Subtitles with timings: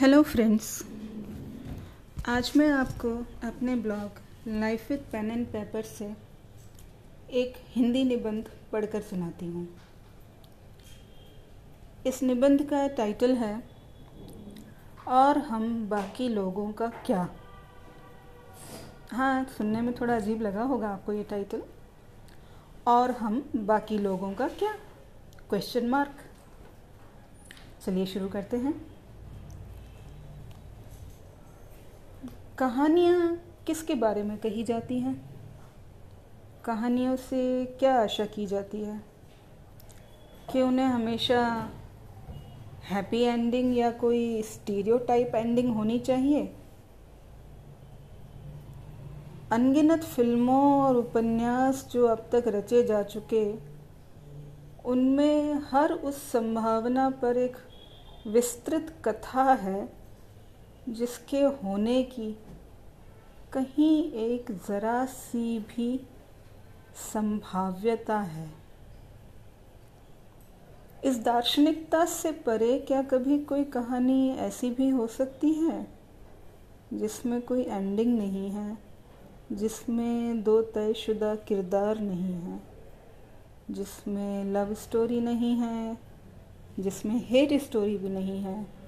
[0.00, 0.66] Hello friends
[2.28, 3.08] आज मैं आपको
[3.46, 4.20] अपने blog
[4.60, 6.04] life with pen and paper से
[7.30, 9.66] एक हिंदी निबंध पढ़कर सुनाती हूँ।
[12.06, 13.62] इस निबंध का टाइटल है,
[15.08, 17.28] और हम बाकी लोगों का क्या?
[19.12, 21.62] हाँ सुनने में थोड़ा अजीब लगा होगा आपको ये टाइटल
[22.86, 24.72] और हम बाकी लोगों का क्या?
[25.50, 26.24] क्वेश्चन मार्क
[27.86, 28.74] चलिए शुरू करते हैं।
[32.60, 35.30] कहानियाँ किसके बारे में कही जाती हैं?
[36.64, 39.02] कहानियों से क्या आशा की जाती है?
[40.52, 41.70] कि उन्हें हमेशा
[42.84, 46.56] हैप्पी एंडिंग या कोई स्टीरियोटाइप एंडिंग होनी चाहिए?
[49.52, 53.54] अनगिनत फ़िल्मों और उपन्यास जो अब तक रचे जा चुके,
[54.84, 57.56] उनमें हर उस संभावना पर एक
[58.26, 59.92] विस्तृत कथा है
[60.88, 62.38] जिसके होने की
[63.52, 66.00] कहीं एक ज़रा सी भी
[67.12, 68.48] संभाव्यता है।
[71.04, 75.86] इस दार्शनिकता से परे क्या कभी कोई कहानी ऐसी भी हो सकती है,
[76.94, 78.78] जिसमें कोई एंडिंग नहीं है,
[79.52, 82.60] जिसमें दो तयशुदा किरदार नहीं है,
[83.70, 85.98] जिसमें लव स्टोरी नहीं है,
[86.80, 88.79] जिसमें हेट स्टोरी भी नहीं है?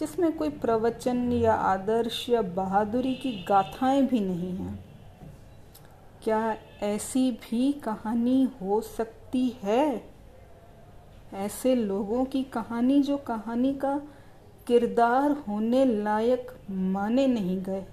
[0.00, 4.84] जिसमें कोई प्रवचन या आदर्श या बहादुरी की गाथाएँ भी नहीं हैं।
[6.24, 10.10] क्या ऐसी भी कहानी हो सकती है?
[11.34, 14.02] ऐसे लोगों की कहानी जो कहानी का
[14.66, 17.86] किरदार होने लायक माने नहीं गए।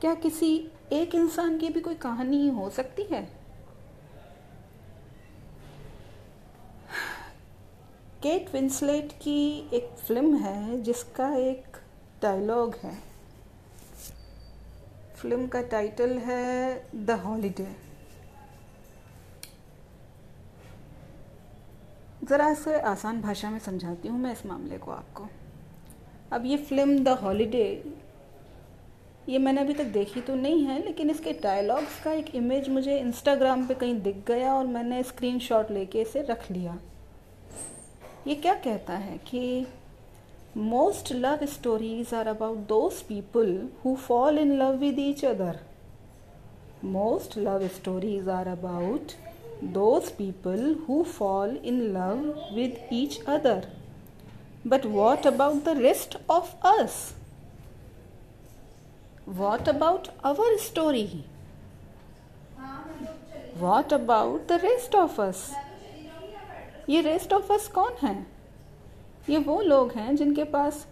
[0.00, 3.37] क्या किसी एक इंसान की भी कोई कहानी हो सकती है?
[8.22, 9.40] केट विंसलेट की
[9.72, 11.76] एक फ़िल्म है, जिसका एक
[12.22, 12.96] डायलॉग है।
[15.16, 17.66] फ़िल्म का टाइटल है द हॉलीडे
[22.24, 25.28] ज़रा इसे आसान भाषा में समझाती हूँ मैं इस मामले को आपको।
[26.32, 27.64] अब ये फ़िल्म द हॉलीडे
[29.28, 32.98] ये मैंने अभी तक देखी तो नहीं है, लेकिन इसके डायलॉग्स का एक इमेज मुझे
[32.98, 36.78] इंस्टाग्राम पे कहीं दिख गया और मैंने स्क्रीनशॉट लेके इसे रख लिया।
[38.26, 39.66] ये क्या कहता है कि
[40.56, 43.50] most love stories are about those people
[43.84, 45.58] who fall in love with each other
[46.86, 49.12] most love stories are about
[49.72, 53.68] those people who fall in love with each other
[54.66, 56.98] but what about the rest of us
[59.38, 61.06] what about our story
[63.58, 65.48] what about the rest of us
[66.88, 68.26] ये rest of अस कौन है?
[69.30, 70.88] ये वो लोग हैं जिनके पास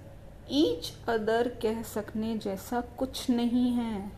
[0.50, 4.12] each other कह सकने जैसा कुछ नहीं है।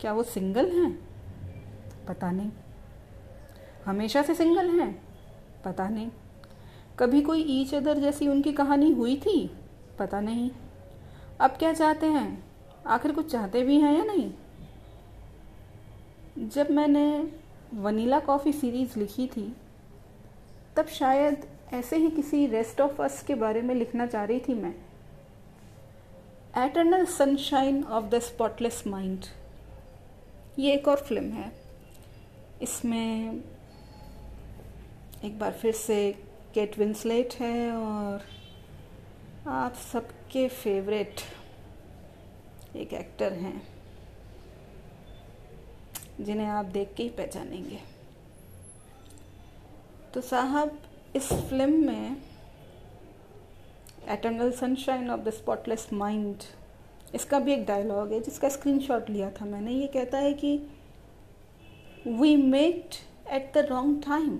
[0.00, 1.08] क्या वो सिंगल हैं?
[2.06, 2.50] पता नहीं।
[3.86, 5.02] हमेशा से सिंगल हैं?
[5.64, 6.10] पता नहीं।
[6.98, 9.50] कभी कोई ईच अदर जैसी उनकी कहानी हुई थी?
[9.98, 10.50] पता नहीं।
[11.40, 12.44] अब क्या चाहते हैं?
[12.86, 14.34] आखिर कुछ चाहते भी हैं या नहीं?
[16.48, 17.32] जब मैंने
[17.74, 19.56] वनीला कॉफ़ी सीरीज़ लिखी थी
[20.76, 24.54] तब शायद ऐसे ही किसी रेस्ट ऑफ़ अस के बारे में लिखना चाह रही थी
[24.54, 24.74] मैं।
[26.58, 29.24] Eternal sunshine of the spotless mind
[30.58, 31.52] ये एक और फ़िल्म है।
[32.62, 33.42] इसमें
[35.24, 36.12] एक बार फिर से
[36.54, 38.22] केट विंसलेट है और
[39.48, 41.20] आप सबके फेवरेट
[42.76, 43.62] एक एक्टर हैं,
[46.20, 47.78] जिन्हें आप देख के ही पहचानेंगे।
[50.14, 50.78] तो साहब,
[51.16, 52.16] इस फ़िल्म में
[54.10, 56.42] eternal sunshine of the spotless mind
[57.14, 60.56] इसका भी एक डायलॉग है, जिसका स्क्रीनशॉट लिया था मैंने। ये कहता है कि
[62.06, 62.96] we met
[63.32, 64.38] at the wrong time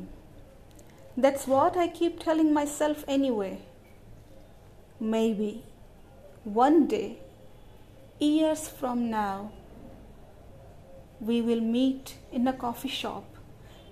[1.19, 3.57] that's what I keep telling myself anyway
[5.35, 5.55] maybe
[6.49, 7.05] one day
[8.23, 9.51] years from now
[11.23, 13.40] we will meet in a coffee shop.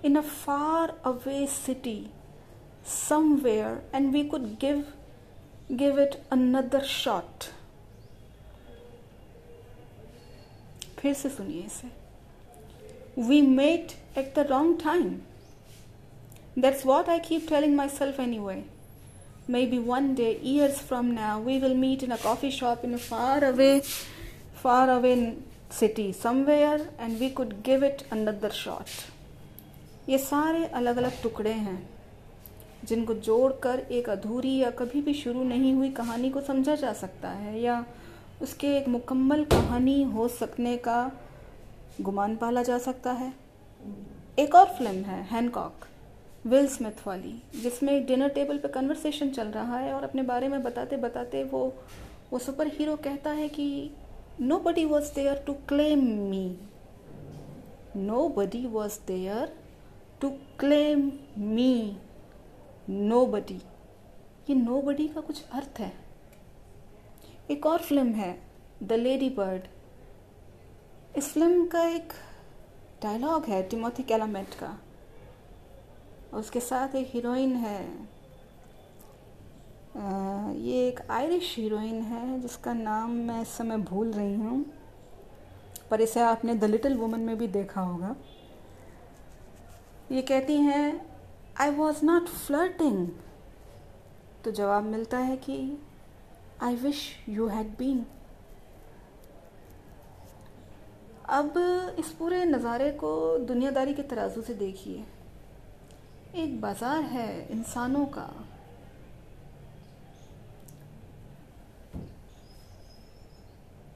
[0.02, 2.10] in a far away city
[2.82, 4.86] somewhere and we could give
[5.82, 7.50] give it another shot
[10.98, 11.88] फिर से सुनिए इसे
[13.16, 15.10] we met at the wrong time
[16.56, 18.56] that's what i keep telling myself anyway
[19.46, 22.98] maybe one day years from now we will meet in a coffee shop in a
[22.98, 23.82] far away
[24.62, 25.14] far away
[25.68, 28.88] city somewhere and we could give it another shot
[30.07, 31.89] ये सारे अलग अलग टुकड़े हैं,
[32.85, 37.29] जिनको जोड़कर एक अधूरी या कभी भी शुरू नहीं हुई कहानी को समझा जा सकता
[37.29, 37.83] है, या
[38.41, 41.11] उसके एक मुकम्मल कहानी हो सकने का
[42.01, 43.33] गुमान पाला जा सकता है।
[44.37, 45.85] एक और फ़िल्म है, हैनकॉक,
[46.45, 50.47] विल स्मिथ वाली, जिसमें एक डिनर टेबल पर कन्वर्सेशन चल रहा है और अपने बारे
[50.47, 51.65] में बताते बताते वो
[52.31, 53.91] वो सुपर हीरो कहता है कि
[54.59, 56.57] nobody was there to claim me
[58.37, 59.53] nobody was there
[60.21, 60.29] to
[60.59, 61.97] claim me
[63.25, 63.61] nobody
[64.49, 65.91] ये नो बडी का कुछ अर्थ है।
[67.51, 68.37] एक और फ़िल्म है
[68.83, 69.67] द लेडी बर्ड
[71.17, 72.13] इस फ़िल्म का एक
[73.03, 74.77] डायलॉग है टिमोथी कैलामेट का।
[76.33, 77.81] उसके साथ एक हीरोइन है।
[79.97, 84.65] आ, ये एक आयरिश हीरोइन है जिसका नाम मैं इस समय भूल रही हूँ।
[85.91, 88.15] पर इसे आपने द लिटिल वुमन में भी देखा होगा।
[90.11, 90.85] ये कहती हैं
[91.61, 93.07] आई वॉज़ नॉट फ्लर्टिंग
[94.43, 95.57] तो जवाब मिलता है कि
[96.63, 98.05] I wish you had been
[101.29, 101.53] अब
[101.99, 105.03] इस पूरे नज़ारे को दुनियादारी के तराजू से देखिए।
[106.35, 108.29] एक बाज़ार है इंसानों का।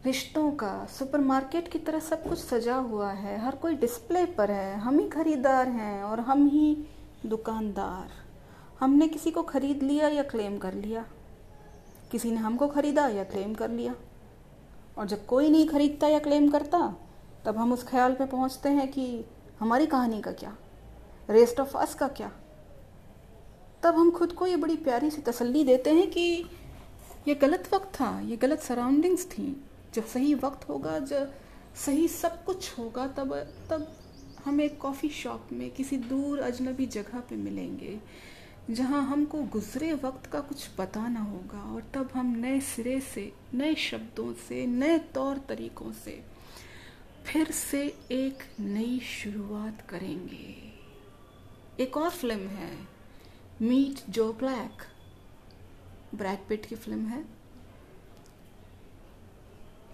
[0.05, 4.77] रिश्तों का, सुपरमार्केट की तरह सब कुछ सजा हुआ है। हर कोई डिस्प्ले पर है।
[4.77, 6.85] हम ही खरीदार हैं और हम ही
[7.25, 8.11] दुकानदार।
[8.79, 11.05] हमने किसी को ख़रीद लिया या क्लेम कर लिया?
[12.11, 13.95] किसी ने हमको ख़रीदा या क्लेम कर लिया?
[14.97, 16.95] और जब कोई नहीं ख़रीदता या क्लेम करता,
[17.45, 19.25] तब हम उस ख्याल पे पहुँचते हैं कि
[19.59, 20.57] हमारी कहानी का क्या?
[21.29, 22.31] रेस्ट ऑफ़ अस का क्या?
[23.83, 26.45] तब हम खुद को ये बड़ी प्यारी सी तसल्ली देते हैं कि
[27.27, 31.33] ये गलत वक्त था, ये गलत सराउंडिंग्स थी। जब सही वक्त होगा, जब
[31.75, 33.33] सही सब कुछ होगा, तब
[33.69, 33.87] तब
[34.45, 37.99] हम एक कॉफ़ी शॉप में किसी दूर अजनबी जगह पे मिलेंगे,
[38.69, 43.31] जहाँ हमको गुजरे वक्त का कुछ पता ना होगा और तब हम नए सिरे से,
[43.53, 46.21] नए शब्दों से, नए तौर तरीकों से
[47.25, 47.81] फिर से
[48.11, 50.55] एक नई शुरुआत करेंगे।
[51.83, 52.71] एक और फ़िल्म है
[53.61, 54.83] मीट जो ब्लैक
[56.15, 57.23] ब्रैड पिट की फ़िल्म है।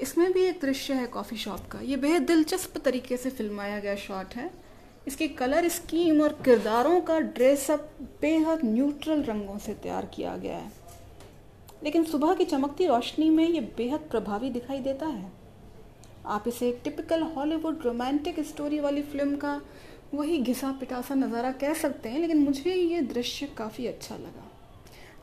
[0.02, 3.96] इसमें भी एक दृश्य है कॉफ़ी शॉप का। ये बेहद दिलचस्प तरीके से फिल्माया गया
[3.98, 4.50] शॉट है।
[5.08, 7.90] इसकी कलर, स्कीम और किरदारों का ड्रेसअप
[8.22, 10.72] बेहद न्यूट्रल रंगों से तैयार किया गया है।
[11.84, 15.32] लेकिन सुबह की चमकती रोशनी में ये बेहद प्रभावी दिखाई देता है।
[16.28, 19.62] आप इसे एक टिपिकल हॉलीवुड रोमांटिक स्टोरी वाली फ़िल्म का
[20.14, 24.49] वही घिसा पिटासा नज़ारा कह सकते हैं, लेकिन मुझे ये दृश्य काफ़ी अच्छा लगा।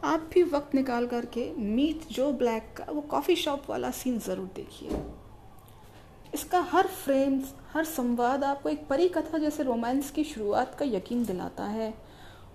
[0.04, 4.50] आप भी वक्त निकाल करके मीट जो ब्लैक का, वो कॉफ़ी शॉप वाला सीन ज़रूर
[4.56, 5.00] देखिए।
[6.34, 7.40] इसका हर फ्रेम
[7.72, 11.92] हर संवाद आपको एक परी कथा जैसे रोमांस की शुरुआत का यकीन दिलाता है।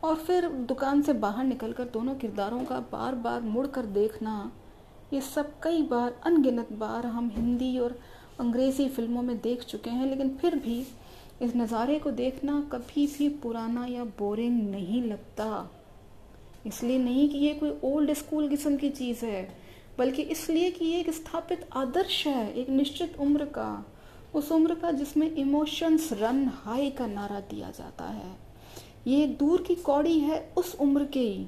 [0.04, 4.52] और फिर दुकान से बाहर निकलकर दोनों किरदारों का बार बार मुड़ कर देखना,
[5.14, 8.00] ये सब कई बार अनगिनत बार हम हिंदी और
[8.40, 10.80] अंग्रेज़ी फ़िल्मों में देख चुके हैं, लेकिन फिर भी
[11.42, 15.70] इस नज़ारे को देखना कभी भी पुराना या बोरिंग नहीं लगता।
[16.68, 19.48] इसलिए नहीं कि ये कोई ओल्ड स्कूल किस्म की चीज़ है,
[19.98, 23.86] बल्कि इसलिए कि ये एक स्थापित आदर्श है, एक निश्चित उम्र का।
[24.36, 28.36] उस उम्र का जिसमें इमोशंस रन हाई का नारा दिया जाता है।
[29.08, 31.44] ये दूर की कौड़ी है उस उम्र के,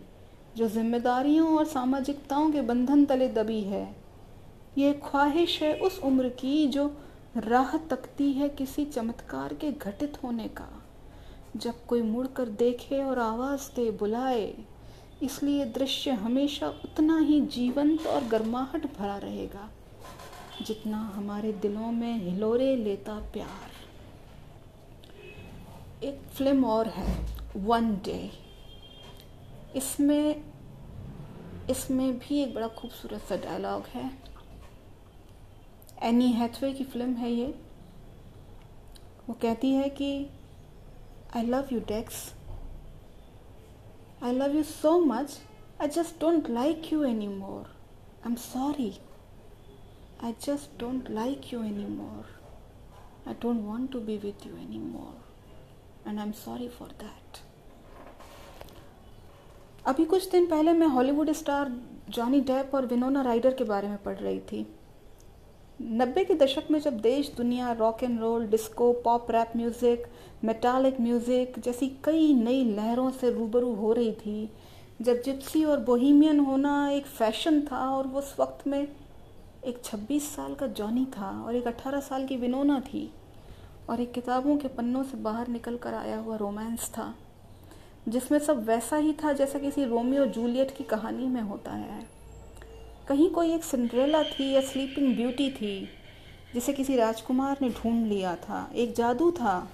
[0.57, 3.95] जो जिम्मेदारियों और सामाजिकताओं के बंधन तले दबी है।
[4.77, 6.91] ये ख्वाहिश है उस उम्र की, जो
[7.37, 10.69] राह तकती है किसी चमत्कार के घटित होने का।
[11.55, 14.53] जब कोई मुड़कर देखे और आवाज़ दे, बुलाए
[15.23, 19.69] इसलिए दृश्य हमेशा उतना ही जीवंत और गर्माहट भरा रहेगा,
[20.61, 23.71] जितना हमारे दिलों में हिलोरे लेता प्यार।
[26.05, 27.15] एक फ़िल्म और है
[27.57, 28.31] वन डे
[29.75, 30.43] इसमें
[31.69, 34.09] इसमें भी एक बड़ा खूबसूरत सा डायलॉग है।
[36.03, 37.45] एनी हैथवे की फ़िल्म है ये।
[39.27, 40.09] वो कहती है कि
[41.35, 42.15] I love you Dex
[45.81, 48.99] I just don't like you anymore I am sorry
[50.23, 52.25] I just don't like you anymore
[53.27, 57.37] I don't want to be with you anymore and I am sorry for that
[59.87, 61.71] अभी कुछ दिन पहले मैं Hollywood star
[62.09, 64.75] Johnny Depp और विनोना rider के बारे में पढ़ रही थी।
[65.83, 70.05] नब्बे के दशक में जब देश, दुनिया rock and roll disco pop rap music
[70.43, 74.49] metallic music जैसी कई नई लहरों से रूबरू हो रही थी,
[75.01, 80.55] जब जिप्सी और बोहीमियन होना एक फ़ैशन था और उस वक्त में एक 26 साल
[80.55, 83.09] का जॉनी था और एक 18 साल की विनोना थी
[83.89, 87.13] और एक किताबों के पन्नों से बाहर निकल कर आया हुआ रोमांस था,
[88.09, 92.01] जिसमें सब वैसा ही था जैसा किसी रोमियो जूलियट की कहानी में होता है।
[93.07, 95.89] कहीं कोई एक सिंड्रेला थी या स्लीपिंग ब्यूटी थी,
[96.53, 99.67] जिसे किसी राजकुमार ने ढूंढ लिया था। एक जादू था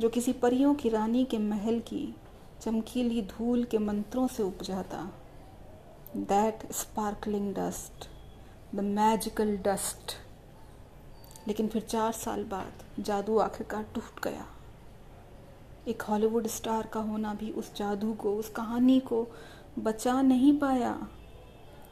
[0.00, 2.14] जो किसी परियों की रानी के महल की
[2.62, 5.02] चमकीली धूल के मंत्रों से उपजा था
[6.16, 8.08] that sparkling dust
[8.74, 10.16] the magical dust
[11.48, 14.46] लेकिन फिर चार साल बाद जादू आखिरकार टूट गया।
[15.88, 19.26] एक हॉलीवुड स्टार का होना भी उस जादू को, उस कहानी को
[19.78, 20.98] बचा नहीं पाया।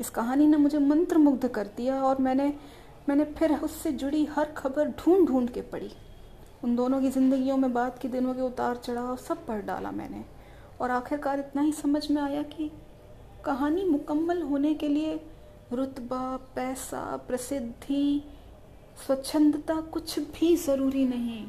[0.01, 2.53] इस कहानी ने मुझे मंत्र मुग्ध कर दिया और मैंने
[3.09, 5.91] मैंने फिर उससे जुड़ी हर खबर ढूंढ ढूंढ के पढ़ी।
[6.65, 10.25] उन दोनों की ज़िंदगियों में बात के दिनों के उतार चढ़ाव सब पढ़ डाला मैंने।
[10.81, 12.71] और आखिरकार इतना ही समझ में आया कि
[13.45, 15.15] कहानी मुकम्मल होने के लिए
[15.73, 18.23] रुतबा, पैसा, प्रसिद्धि,
[19.07, 21.45] स्वच्छंदता कुछ भी ज़रूरी नहीं।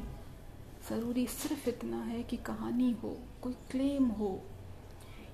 [0.90, 4.40] ज़रूरी सिर्फ़ इतना है कि कहानी हो, कोई क्लेम हो।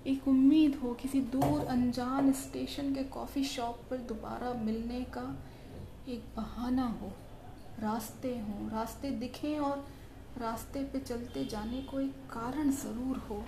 [0.06, 5.25] एक उम्मीद हो किसी दूर अनजान स्टेशन के कॉफ़ी शॉप पर दोबारा मिलने का
[6.08, 7.12] एक बहाना हो।
[7.80, 9.84] रास्ते हों, रास्ते दिखें और
[10.40, 13.42] रास्ते पे चलते जाने को एक कारण ज़रूर हो।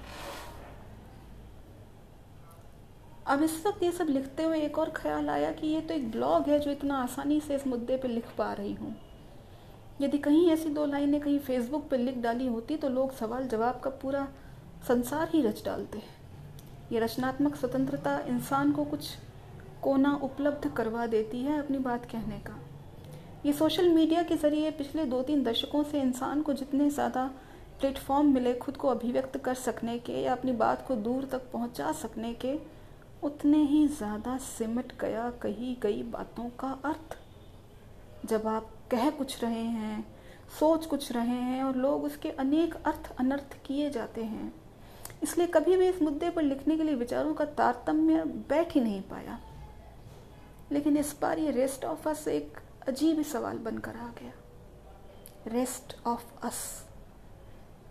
[3.27, 6.11] अब इस वक्त ये सब लिखते हुए एक और ख्याल आया कि ये तो एक
[6.11, 8.95] ब्लॉग है जो इतना आसानी से इस मुद्दे पे लिख पा रही हूँ।
[10.01, 13.81] यदि कहीं ऐसी दो लाइनें कहीं फेसबुक पे लिख डाली होती तो लोग सवाल जवाब
[13.85, 14.29] का पूरा
[14.89, 16.03] संसार ही रच डालते
[16.93, 19.09] ये रचनात्मक स्वतंत्रता इंसान को कुछ
[19.83, 22.59] कोना उपलब्ध करवा देती है अपनी बात कहने का।
[23.47, 27.25] ये सोशल मीडिया के ज़रिए पिछले दो तीन दशकों से इंसान को जितने ज़्यादा
[27.81, 31.93] प्लेटफॉर्म मिले खुद को अभिव्यक्त कर सकने के या अपनी बात को दूर तक पहुँचा
[31.93, 32.55] सकने के,
[33.23, 37.17] उतने ही ज़्यादा सिमट गया कही गई बातों का अर्थ।
[38.27, 40.05] जब आप कह कुछ रहे हैं,
[40.61, 44.53] सोच कुछ रहे हैं और लोग उसके अनेक अर्थ अनर्थ किए जाते हैं
[45.23, 49.03] इसलिए कभी भी इस मुद्दे पर लिखने के लिए विचारों का तारतम्य बैठ ही नहीं
[49.03, 49.39] पाया।
[50.73, 52.59] लेकिन इस बार ये रेस्ट ऑफ़ अस एक
[52.89, 54.33] अजीब सवाल बनकर आ गया।
[55.47, 56.61] रेस्ट ऑफ़ अस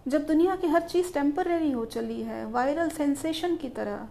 [0.07, 4.07] जब दुनिया की हर चीज़ टेम्पररी हो चली है वायरल सेंसेशन की तरह,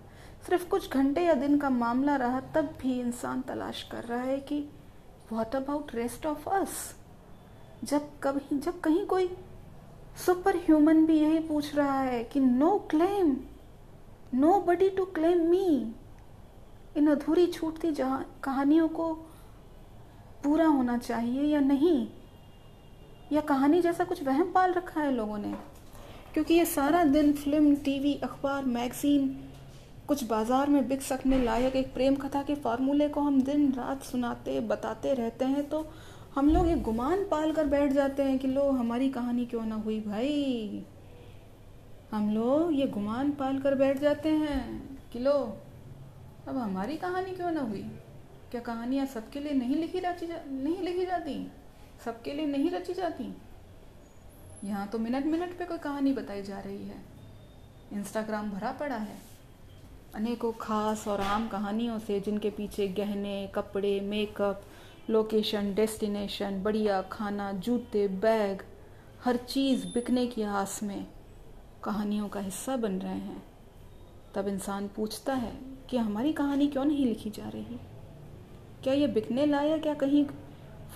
[0.47, 4.39] सिर्फ़ कुछ घंटे या दिन का मामला रहा, तब भी इंसान तलाश कर रहा है
[4.41, 4.59] कि
[5.33, 6.95] what about rest of us
[7.85, 9.27] जब कभी, जब कहीं कोई
[10.25, 13.37] सुपर ह्यूमन भी यही पूछ रहा है कि no claim,
[14.61, 15.93] nobody to claim me.
[16.97, 19.13] इन अधूरी छूटती जहाँ कहानियों को
[20.45, 22.09] पूरा होना चाहिए या नहीं?
[23.33, 25.55] या कहानी जैसा कुछ वहम पाल रखा है लोगों ने?
[26.35, 29.29] क्योंकि ये सारा दिन फ़िल्म, टीवी, अखबार, मैगजीन,
[30.09, 34.03] कुछ बाज़ार में बिक सकने लायक एक प्रेम कथा के फार्मूले को हम दिन रात
[34.03, 35.87] सुनाते, बताते रहते हैं तो
[36.37, 39.75] हम लोग ये गुमान पाल कर बैठ जाते हैं कि लो, हमारी कहानी क्यों ना
[39.75, 40.85] हुई भाई?
[42.13, 45.59] हम लोग ये गुमान पाल कर बैठ जाते हैं कि लो,
[46.49, 47.83] अब हमारी कहानी क्यों ना हुई?
[48.51, 51.53] क्या कहानियाँ सबके लिए नहीं लिखी रची जा, नहीं लिखी जाती?
[52.05, 53.37] सबके लिए नहीं रची जाती?
[54.65, 57.03] यहाँ तो मिनट मिनट पे कोई कहानी बताई जा रही है।
[57.93, 59.19] इंस्टाग्राम भरा पड़ा है।
[60.15, 64.63] अनेकों खास और आम कहानियों से जिनके पीछे गहने, कपड़े, मेकअप
[65.11, 68.63] लोकेशन, डेस्टिनेशन, बढ़िया खाना, जूते, बैग,
[69.25, 71.07] हर चीज़ बिकने की आस में
[71.85, 73.43] कहानियों का हिस्सा बन रहे हैं।
[74.35, 75.61] तब इंसान पूछता है
[75.91, 77.77] कि हमारी कहानी क्यों नहीं लिखी जा रही?
[78.83, 80.27] क्या ये बिकने लायक या कहीं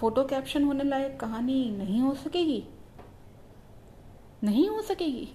[0.01, 2.65] फ़ोटो कैप्शन होने लायक कहानी नहीं हो सकेगी?
[4.45, 5.29] नहीं हो सकेगी?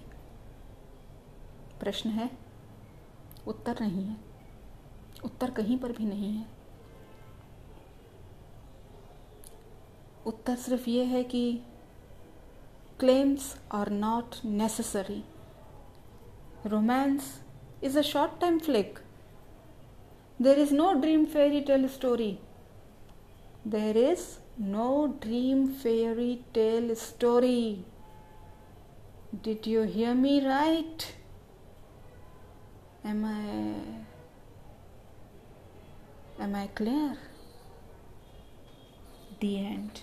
[1.80, 2.30] प्रश्न है।
[3.46, 4.16] उत्तर नहीं है।
[5.24, 6.55] उत्तर कहीं पर भी नहीं है।
[10.27, 11.43] उत्तर सिर्फ ये है कि
[12.99, 15.23] claims are not necessary
[16.65, 17.33] romance
[17.83, 18.99] is a short time flick
[20.41, 22.37] there is no dream fairy tale story
[23.63, 27.85] There is no dream fairy tale story.
[29.43, 31.15] Did you hear me right?
[33.05, 33.75] Am I
[36.41, 37.17] am I clear?
[39.39, 40.01] The end.